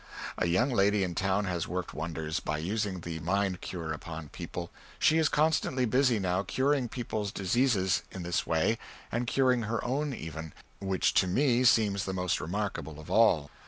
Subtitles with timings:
[0.39, 4.71] A young lady in town has worked wonders by using the "Mind Cure" upon people;
[4.97, 8.79] she is constantly busy now curing peoples deseases in this way
[9.11, 13.51] and curing her own even, which to me seems the most remarkable of all.